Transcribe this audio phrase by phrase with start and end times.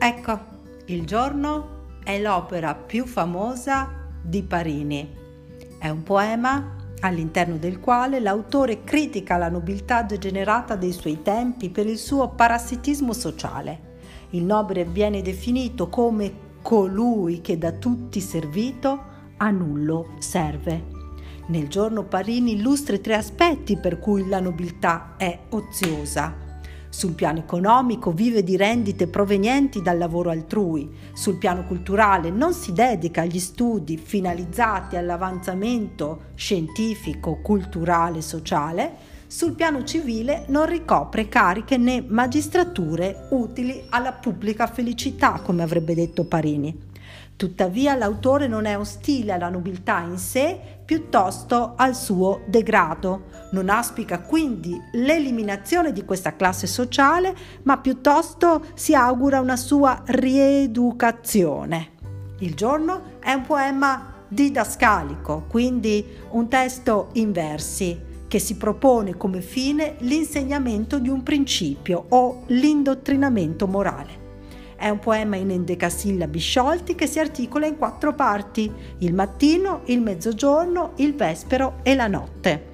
[0.00, 0.38] Ecco,
[0.86, 5.12] il giorno è l'opera più famosa di Parini.
[5.76, 11.86] È un poema all'interno del quale l'autore critica la nobiltà degenerata dei suoi tempi per
[11.86, 13.96] il suo parassitismo sociale.
[14.30, 19.02] Il nobile viene definito come colui che da tutti servito
[19.36, 20.96] a nullo serve.
[21.48, 26.46] Nel giorno Parini illustra tre aspetti per cui la nobiltà è oziosa
[26.88, 32.72] sul piano economico vive di rendite provenienti dal lavoro altrui, sul piano culturale non si
[32.72, 41.76] dedica agli studi finalizzati all'avanzamento scientifico, culturale e sociale, sul piano civile non ricopre cariche
[41.76, 46.87] né magistrature utili alla pubblica felicità, come avrebbe detto Parini.
[47.38, 53.26] Tuttavia l'autore non è ostile alla nobiltà in sé, piuttosto al suo degrado.
[53.52, 61.90] Non auspica quindi l'eliminazione di questa classe sociale, ma piuttosto si augura una sua rieducazione.
[62.40, 69.42] Il giorno è un poema didascalico, quindi un testo in versi che si propone come
[69.42, 74.17] fine l'insegnamento di un principio o l'indottrinamento morale.
[74.78, 80.00] È un poema in endecasillabi sciolti che si articola in quattro parti, il mattino, il
[80.00, 82.66] mezzogiorno, il vespero e la notte.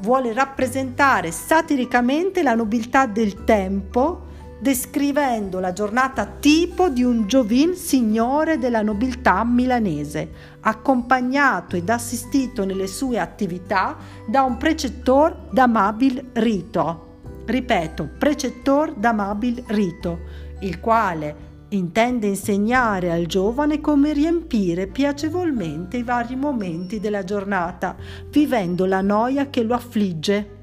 [0.00, 4.24] Vuole rappresentare satiricamente la nobiltà del tempo,
[4.60, 10.28] descrivendo la giornata tipo di un giovin signore della nobiltà milanese,
[10.60, 17.04] accompagnato ed assistito nelle sue attività da un precettor d'amabil rito.
[17.46, 20.18] Ripeto, precettor d'amabil rito,
[20.60, 27.96] il quale intende insegnare al giovane come riempire piacevolmente i vari momenti della giornata,
[28.30, 30.55] vivendo la noia che lo affligge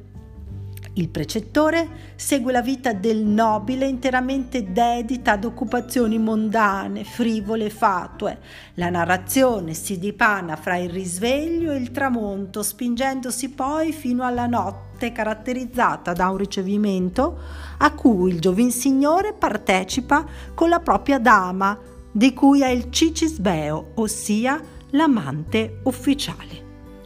[0.95, 8.37] il precettore segue la vita del nobile interamente dedita ad occupazioni mondane, frivole e fatue.
[8.75, 15.11] La narrazione si dipana fra il risveglio e il tramonto, spingendosi poi fino alla notte
[15.11, 17.39] caratterizzata da un ricevimento
[17.79, 20.23] a cui il giovin signore partecipa
[20.53, 21.75] con la propria dama,
[22.11, 26.61] di cui è il cicisbeo, ossia l'amante ufficiale.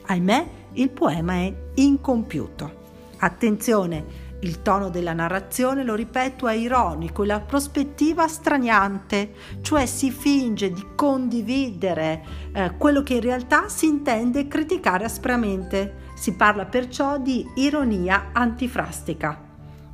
[0.07, 2.76] Ahimè, il poema è incompiuto.
[3.19, 10.11] Attenzione, il tono della narrazione, lo ripeto, è ironico e la prospettiva straniante, cioè si
[10.11, 12.23] finge di condividere
[12.53, 16.05] eh, quello che in realtà si intende criticare aspramente.
[16.15, 19.45] Si parla perciò di ironia antifrastica.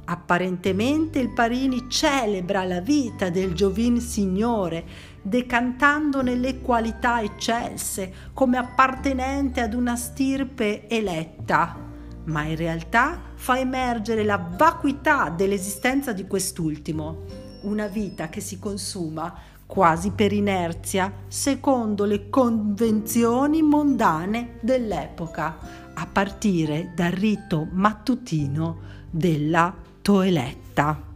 [0.06, 4.84] Apparentemente il Parini celebra la vita del giovin signore,
[5.22, 11.83] decantandone le qualità eccelse come appartenente ad una stirpe eletta
[12.26, 17.26] ma in realtà fa emergere la vacuità dell'esistenza di quest'ultimo,
[17.62, 19.34] una vita che si consuma
[19.66, 25.58] quasi per inerzia, secondo le convenzioni mondane dell'epoca,
[25.94, 28.78] a partire dal rito mattutino
[29.10, 31.13] della toeletta.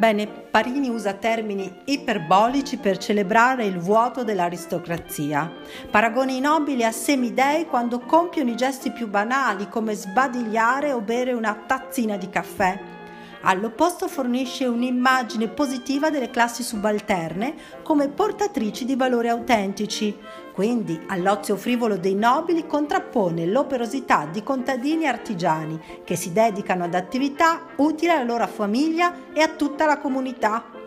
[0.00, 5.52] Bene, Parini usa termini iperbolici per celebrare il vuoto dell'aristocrazia.
[5.90, 11.34] Paragona i nobili a semidei quando compiono i gesti più banali come sbadigliare o bere
[11.34, 12.99] una tazzina di caffè.
[13.42, 20.14] All'opposto fornisce un'immagine positiva delle classi subalterne come portatrici di valori autentici.
[20.52, 26.94] Quindi all'ozio frivolo dei nobili contrappone l'operosità di contadini e artigiani che si dedicano ad
[26.94, 30.78] attività utili alla loro famiglia e a tutta la comunità.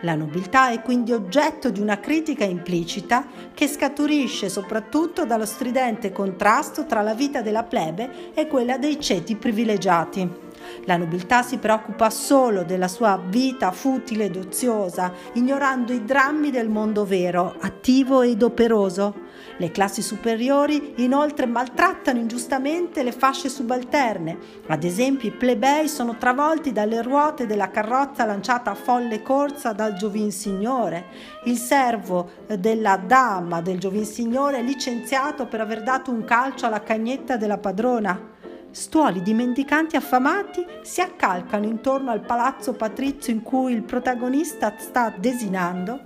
[0.00, 3.24] La nobiltà è quindi oggetto di una critica implicita
[3.54, 9.36] che scaturisce soprattutto dallo stridente contrasto tra la vita della plebe e quella dei ceti
[9.36, 10.50] privilegiati.
[10.84, 16.68] La nobiltà si preoccupa solo della sua vita futile ed oziosa, ignorando i drammi del
[16.68, 19.30] mondo vero, attivo ed operoso.
[19.58, 24.38] Le classi superiori inoltre maltrattano ingiustamente le fasce subalterne.
[24.66, 29.94] Ad esempio i plebei sono travolti dalle ruote della carrozza lanciata a folle corsa dal
[29.94, 31.06] giovinsignore.
[31.44, 37.36] Il servo della dama del giovinsignore è licenziato per aver dato un calcio alla cagnetta
[37.36, 38.30] della padrona.
[38.72, 45.14] Stuoli di mendicanti affamati si accalcano intorno al palazzo patrizio in cui il protagonista sta
[45.14, 46.00] desinando,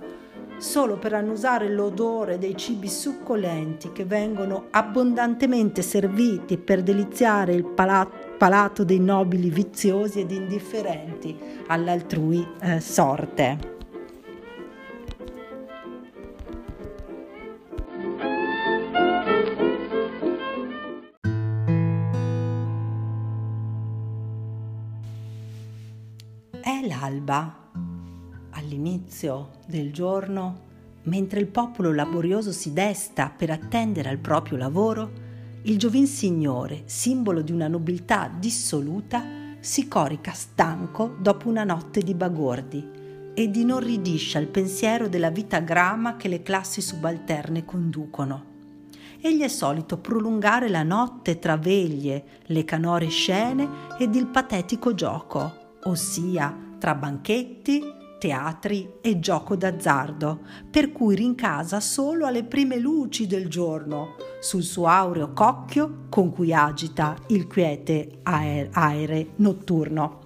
[0.57, 8.25] solo per annusare l'odore dei cibi succolenti che vengono abbondantemente serviti per deliziare il palato
[8.37, 11.35] palato dei nobili viziosi ed indifferenti
[11.67, 13.76] all'altrui eh, sorte.
[26.67, 27.69] È l'alba.
[28.49, 30.63] All'inizio del giorno,
[31.03, 35.09] mentre il popolo laborioso si desta per attendere al proprio lavoro,
[35.61, 39.23] il giovin signore, simbolo di una nobiltà dissoluta,
[39.61, 42.85] si corica stanco dopo una notte di bagordi
[43.33, 48.55] ed inorridisce al pensiero della vita grama che le classi subalterne conducono
[49.21, 53.67] egli è solito prolungare la notte tra veglie, le canore scene
[53.97, 57.83] ed il patetico gioco, ossia tra banchetti,
[58.19, 64.87] teatri e gioco d'azzardo, per cui rincasa solo alle prime luci del giorno, sul suo
[64.87, 70.25] aureo cocchio con cui agita il quiete aere notturno.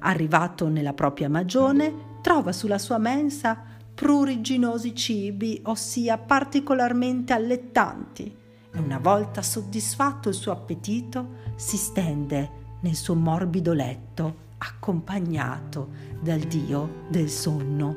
[0.00, 3.64] Arrivato nella propria magione, trova sulla sua mensa
[3.94, 8.34] pruriginosi cibi, ossia particolarmente allettanti,
[8.72, 15.88] e una volta soddisfatto il suo appetito si stende nel suo morbido letto accompagnato
[16.20, 17.96] dal dio del sonno.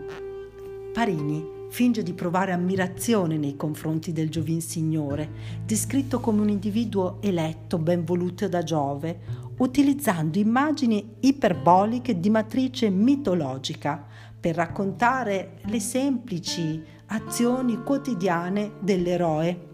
[0.94, 5.28] Parini finge di provare ammirazione nei confronti del giovin signore,
[5.66, 9.20] descritto come un individuo eletto, ben voluto da Giove,
[9.58, 14.06] utilizzando immagini iperboliche di matrice mitologica,
[14.40, 19.73] per raccontare le semplici azioni quotidiane dell'eroe.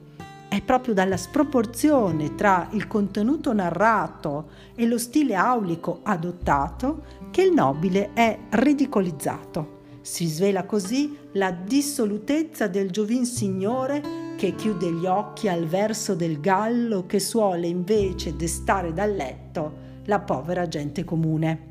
[0.50, 7.54] È proprio dalla sproporzione tra il contenuto narrato e lo stile aulico adottato che il
[7.54, 9.78] nobile è ridicolizzato.
[10.01, 14.01] Si svela così la dissolutezza del giovin signore
[14.38, 20.19] che chiude gli occhi al verso del gallo che suole invece destare dal letto la
[20.19, 21.68] povera gente comune.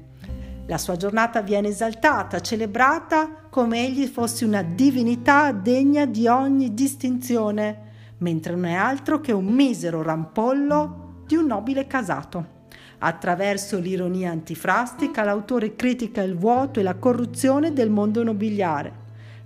[0.66, 7.86] La sua giornata viene esaltata, celebrata come egli fosse una divinità degna di ogni distinzione,
[8.18, 12.56] mentre non è altro che un misero rampollo di un nobile casato.
[12.98, 18.92] Attraverso l'ironia antifrastica l'autore critica il vuoto e la corruzione del mondo nobiliare,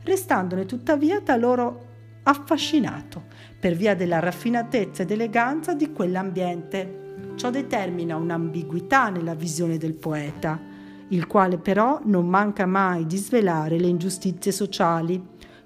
[0.04, 1.90] restandone tuttavia taloro
[2.22, 3.24] affascinato
[3.60, 7.00] per via della raffinatezza ed eleganza di quell'ambiente.
[7.34, 10.72] Ciò determina un'ambiguità nella visione del poeta
[11.12, 15.22] il quale però non manca mai di svelare le ingiustizie sociali,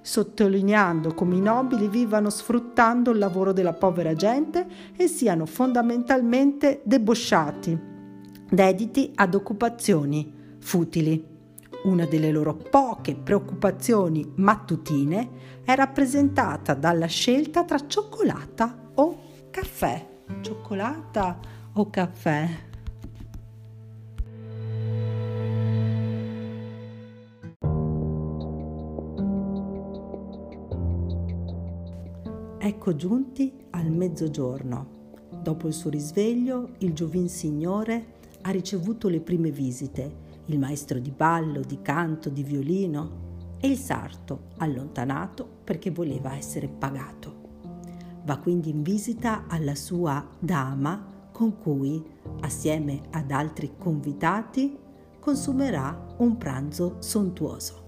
[0.07, 4.65] sottolineando come i nobili vivano sfruttando il lavoro della povera gente
[4.97, 7.77] e siano fondamentalmente debosciati,
[8.49, 11.35] dediti ad occupazioni futili.
[11.87, 15.29] Una delle loro poche preoccupazioni mattutine
[15.65, 19.19] è rappresentata dalla scelta tra cioccolata o
[19.51, 20.07] caffè.
[20.41, 21.41] Cioccolata
[21.73, 22.66] o caffè?
[32.89, 34.87] Ecco giunti al mezzogiorno.
[35.43, 41.11] Dopo il suo risveglio, il giovin signore ha ricevuto le prime visite, il maestro di
[41.11, 47.35] ballo, di canto, di violino e il sarto, allontanato perché voleva essere pagato.
[48.25, 52.01] Va quindi in visita alla sua dama con cui,
[52.43, 54.79] assieme ad altri convitati,
[55.19, 57.83] consumerà un pranzo sontuoso.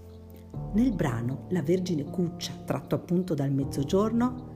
[0.73, 4.48] Nel brano La Vergine Cuccia, tratto appunto dal mezzogiorno,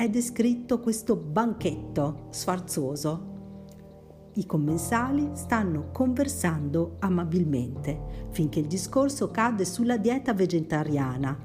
[0.00, 4.30] è descritto questo banchetto sfarzoso.
[4.36, 11.36] I commensali stanno conversando amabilmente finché il discorso cade sulla dieta vegetariana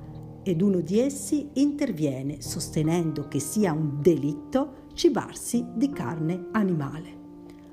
[0.42, 7.24] ed uno di essi interviene sostenendo che sia un delitto cibarsi di carne animale.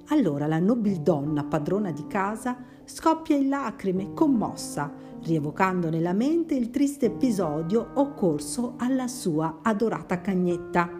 [0.08, 4.92] Allora la nobildonna padrona di casa scoppia in lacrime commossa
[5.24, 10.90] rievocando nella mente il triste episodio occorso alla sua adorata cagnetta.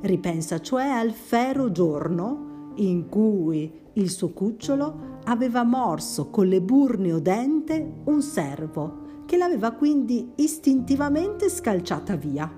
[0.00, 7.18] Ripensa cioè al fero giorno in cui il suo cucciolo aveva morso con le burnio
[7.18, 12.50] dente un servo che l'aveva quindi istintivamente scalciata via.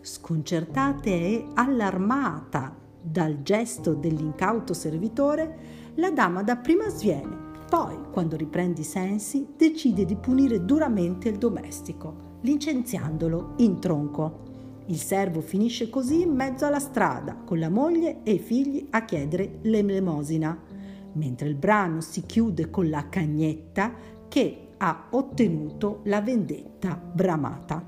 [0.00, 8.84] Sconcertata e allarmata dal gesto dell'incauto servitore, la dama dapprima sviene poi, quando riprende i
[8.84, 14.40] sensi, decide di punire duramente il domestico, licenziandolo in tronco.
[14.88, 19.06] Il servo finisce così in mezzo alla strada, con la moglie e i figli a
[19.06, 20.60] chiedere l'elemosina,
[21.14, 23.94] mentre il brano si chiude con la cagnetta
[24.28, 27.82] che ha ottenuto la vendetta bramata.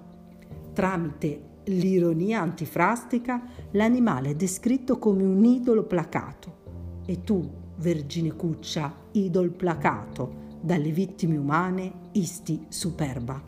[0.73, 6.63] Tramite l'ironia antifrastica, l'animale è descritto come un idolo placato.
[7.05, 13.43] E tu, Vergine Cuccia, idol placato, dalle vittime umane, isti superba.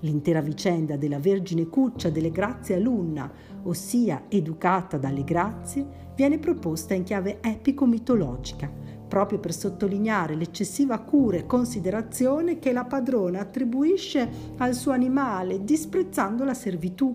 [0.00, 3.30] L'intera vicenda della Vergine Cuccia delle grazie alunna,
[3.62, 8.70] ossia educata dalle grazie, viene proposta in chiave epico-mitologica,
[9.08, 16.44] proprio per sottolineare l'eccessiva cura e considerazione che la padrona attribuisce al suo animale, disprezzando
[16.44, 17.14] la servitù.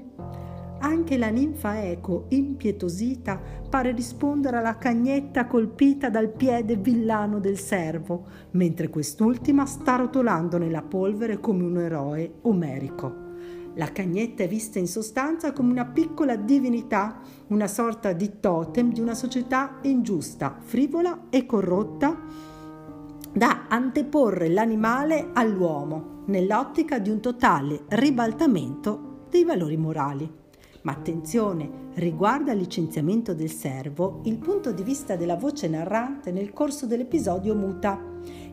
[0.79, 3.39] Anche la ninfa Eco, impietosita,
[3.69, 10.81] pare rispondere alla cagnetta colpita dal piede villano del servo, mentre quest'ultima sta rotolando nella
[10.81, 13.23] polvere come un eroe omerico.
[13.77, 19.01] La cagnetta è vista in sostanza come una piccola divinità, una sorta di totem di
[19.01, 22.17] una società ingiusta, frivola e corrotta,
[23.33, 30.43] da anteporre l'animale all'uomo, nell'ottica di un totale ribaltamento dei valori morali.
[30.85, 36.53] Ma attenzione, riguardo al licenziamento del servo, il punto di vista della voce narrante nel
[36.53, 37.99] corso dell'episodio muta.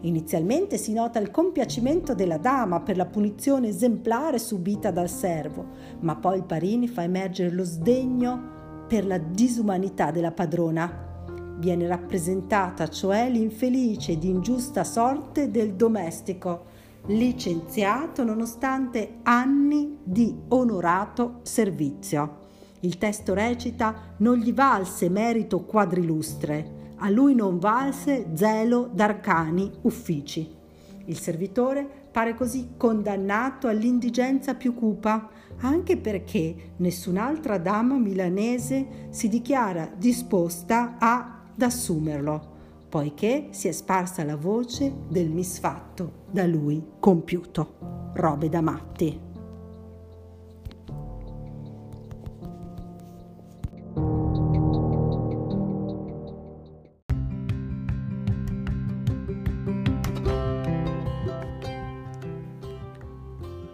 [0.00, 5.66] Inizialmente si nota il compiacimento della dama per la punizione esemplare subita dal servo,
[6.00, 11.10] ma poi il Parini fa emergere lo sdegno per la disumanità della padrona.
[11.58, 16.64] Viene rappresentata cioè l'infelice ed ingiusta sorte del domestico,
[17.06, 22.40] licenziato nonostante anni di onorato servizio.
[22.80, 30.60] Il testo recita non gli valse merito quadrilustre, a lui non valse zelo d'arcani uffici.
[31.06, 35.28] Il servitore pare così condannato all'indigenza più cupa,
[35.58, 42.51] anche perché nessun'altra dama milanese si dichiara disposta ad assumerlo
[42.92, 48.10] poiché si è sparsa la voce del misfatto da lui compiuto.
[48.12, 49.18] Robe da matti.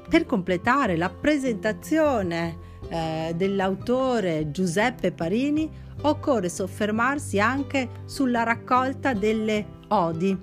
[0.09, 10.37] Per completare la presentazione eh, dell'autore Giuseppe Parini occorre soffermarsi anche sulla raccolta delle odi,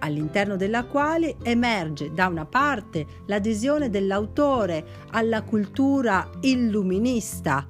[0.00, 7.66] all'interno della quale emerge da una parte l'adesione dell'autore alla cultura illuminista,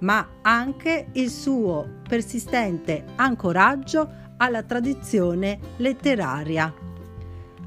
[0.00, 6.72] ma anche il suo persistente ancoraggio alla tradizione letteraria.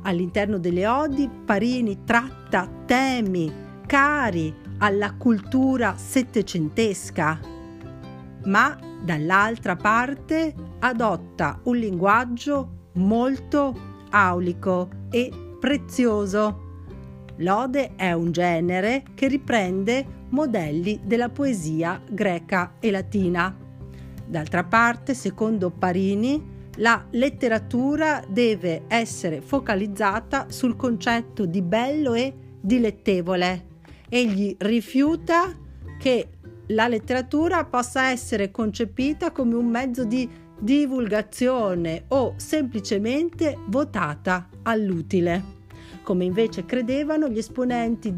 [0.03, 3.51] All'interno delle odi Parini tratta temi
[3.85, 7.39] cari alla cultura settecentesca,
[8.45, 13.75] ma dall'altra parte adotta un linguaggio molto
[14.09, 16.67] aulico e prezioso.
[17.37, 23.55] L'ode è un genere che riprende modelli della poesia greca e latina.
[24.25, 33.65] D'altra parte, secondo Parini, la letteratura deve essere focalizzata sul concetto di bello e dilettevole.
[34.07, 35.55] Egli rifiuta
[35.97, 36.38] che
[36.71, 45.43] la letteratura possa essere concepita come un mezzo di divulgazione o semplicemente votata all'utile,
[46.03, 48.13] come invece credevano gli esponenti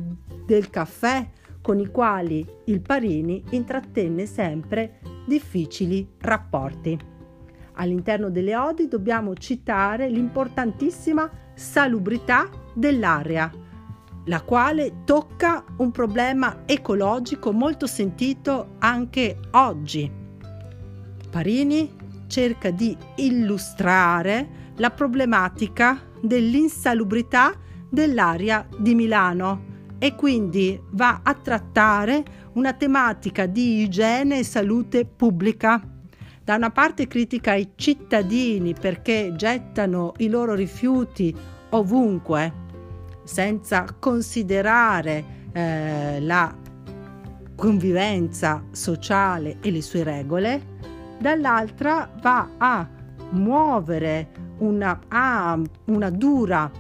[0.45, 1.29] del caffè
[1.61, 6.99] con i quali il Parini intrattenne sempre difficili rapporti.
[7.73, 13.49] All'interno delle odi dobbiamo citare l'importantissima salubrità dell'aria,
[14.25, 20.11] la quale tocca un problema ecologico molto sentito anche oggi.
[21.29, 21.95] Parini
[22.27, 27.53] cerca di illustrare la problematica dell'insalubrità
[27.89, 35.81] dell'aria di Milano e quindi va a trattare una tematica di igiene e salute pubblica.
[36.43, 41.35] Da una parte critica i cittadini perché gettano i loro rifiuti
[41.69, 42.60] ovunque,
[43.23, 46.55] senza considerare eh, la
[47.55, 50.79] convivenza sociale e le sue regole,
[51.19, 52.87] dall'altra va a
[53.31, 54.99] muovere una,
[55.85, 56.71] una dura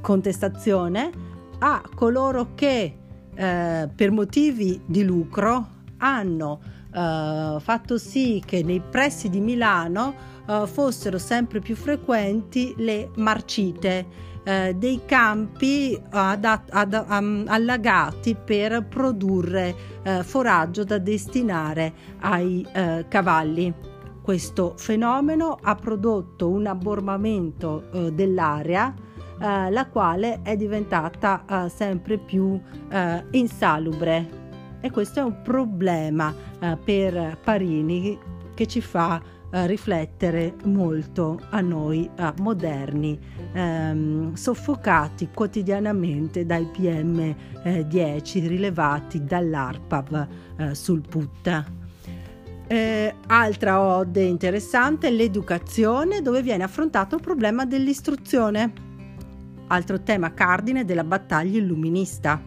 [0.00, 1.10] contestazione
[1.58, 2.98] a coloro che
[3.34, 6.60] eh, per motivi di lucro hanno
[6.92, 10.14] eh, fatto sì che nei pressi di Milano
[10.46, 18.86] eh, fossero sempre più frequenti le marcite eh, dei campi ad, ad, um, allagati per
[18.86, 23.72] produrre eh, foraggio da destinare ai eh, cavalli.
[24.22, 28.94] Questo fenomeno ha prodotto un abbormamento eh, dell'area
[29.40, 32.60] eh, la quale è diventata eh, sempre più
[33.30, 34.42] insalubre
[34.80, 36.32] e questo è un problema
[36.84, 38.16] per Parini
[38.54, 39.20] che ci fa
[39.54, 43.16] eh, riflettere molto a noi a moderni,
[43.52, 51.64] ehm, soffocati quotidianamente dai PM10 eh, rilevati dall'ARPAV eh, sul PUT.
[52.66, 58.72] Eh, altra ode interessante, l'educazione, dove viene affrontato il problema dell'istruzione.
[59.68, 62.42] Altro tema cardine della battaglia illuminista.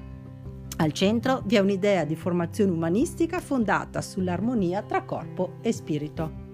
[0.80, 6.47] Al centro vi è un'idea di formazione umanistica fondata sull'armonia tra corpo e spirito.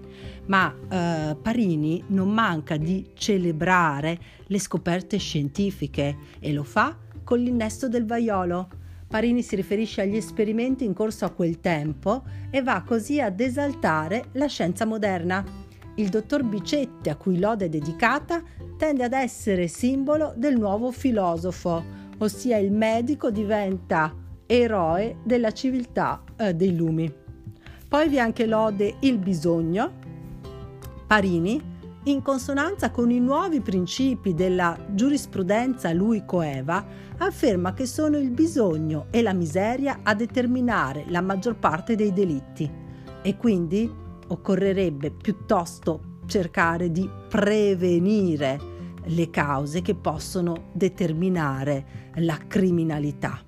[0.46, 7.88] Ma eh, Parini non manca di celebrare le scoperte scientifiche e lo fa con l'innesto
[7.88, 8.68] del vaiolo,
[9.08, 14.26] Parini si riferisce agli esperimenti in corso a quel tempo e va così ad esaltare
[14.32, 15.44] la scienza moderna.
[15.96, 18.42] Il dottor Bicetti, a cui l'ode è dedicata,
[18.76, 21.82] tende ad essere simbolo del nuovo filosofo,
[22.18, 24.14] ossia il medico diventa
[24.46, 27.12] eroe della civiltà eh, dei lumi.
[27.88, 30.02] Poi vi è anche l'ode Il bisogno.
[31.06, 31.72] Parini,
[32.04, 36.84] in consonanza con i nuovi principi della giurisprudenza lui coeva,
[37.16, 42.70] afferma che sono il bisogno e la miseria a determinare la maggior parte dei delitti
[43.22, 43.90] e quindi
[44.26, 48.72] occorrerebbe piuttosto cercare di prevenire
[49.04, 53.40] le cause che possono determinare la criminalità.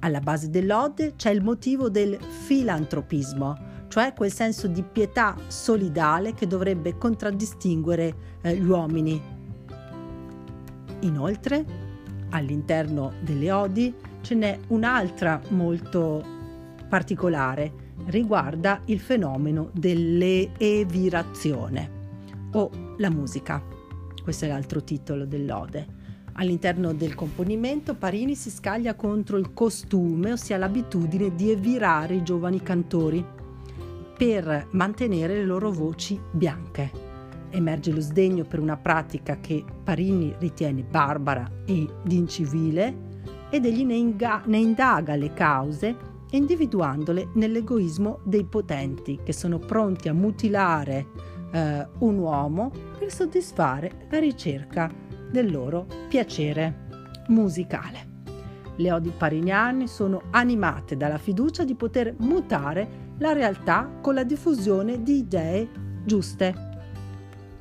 [0.00, 3.65] Alla base dell'ode c'è il motivo del filantropismo,
[3.96, 9.18] cioè quel senso di pietà solidale che dovrebbe contraddistinguere eh, gli uomini.
[11.00, 11.64] Inoltre,
[12.28, 16.22] all'interno delle odi ce n'è un'altra molto
[16.90, 17.72] particolare,
[18.08, 21.90] riguarda il fenomeno dell'evirazione
[22.52, 23.62] o la musica.
[24.22, 25.94] Questo è l'altro titolo dell'ode.
[26.34, 32.62] All'interno del componimento Parini si scaglia contro il costume, ossia l'abitudine di evirare i giovani
[32.62, 33.35] cantori
[34.16, 37.06] per mantenere le loro voci bianche
[37.50, 43.14] emerge lo sdegno per una pratica che Parini ritiene barbara ed incivile
[43.50, 45.96] ed egli ne, inga- ne indaga le cause
[46.30, 51.06] individuandole nell'egoismo dei potenti che sono pronti a mutilare
[51.52, 54.90] eh, un uomo per soddisfare la ricerca
[55.30, 56.84] del loro piacere
[57.28, 58.14] musicale.
[58.76, 65.02] Le odi pariniane sono animate dalla fiducia di poter mutare la realtà con la diffusione
[65.02, 65.68] di idee
[66.04, 66.54] giuste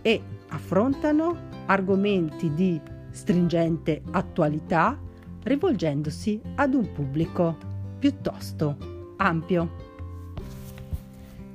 [0.01, 2.79] e affrontano argomenti di
[3.11, 4.99] stringente attualità
[5.43, 7.57] rivolgendosi ad un pubblico
[7.99, 9.83] piuttosto ampio.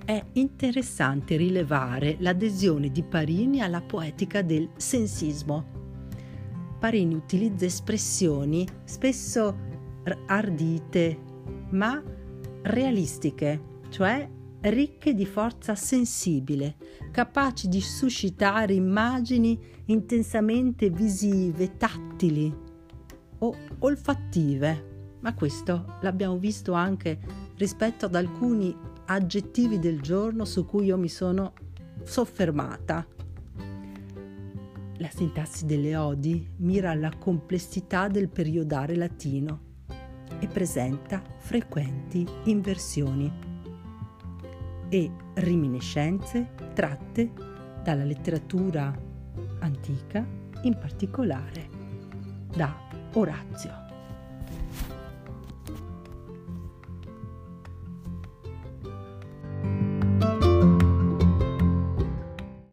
[0.04, 5.78] È interessante rilevare l'adesione di Parini alla poetica del sensismo.
[6.78, 9.68] Parini utilizza espressioni spesso
[10.26, 11.18] ardite
[11.70, 12.02] ma
[12.62, 14.28] realistiche, cioè
[14.62, 16.76] ricche di forza sensibile,
[17.10, 22.54] capaci di suscitare immagini intensamente visive, tattili
[23.38, 24.88] o olfattive.
[25.20, 27.18] Ma questo l'abbiamo visto anche
[27.56, 28.74] rispetto ad alcuni
[29.06, 31.52] aggettivi del giorno su cui io mi sono
[32.02, 33.06] soffermata.
[34.96, 39.68] La sintassi delle odi mira alla complessità del periodare latino
[40.38, 43.49] e presenta frequenti inversioni
[44.90, 47.32] e riminiscenze tratte
[47.82, 48.92] dalla letteratura
[49.60, 50.26] antica,
[50.62, 51.68] in particolare
[52.54, 52.76] da
[53.14, 53.89] Orazio.